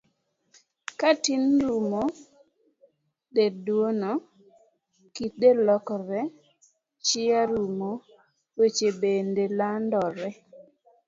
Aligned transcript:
Ka 0.99 1.09
tin 1.23 1.41
orumo, 1.57 2.03
del 3.35 3.53
duono, 3.65 4.11
kit 5.15 5.33
del 5.43 5.57
lokore, 5.67 6.21
chia 7.05 7.39
rumo, 7.51 7.91
weche 8.57 8.89
bende 9.01 9.43
radore. 9.59 10.29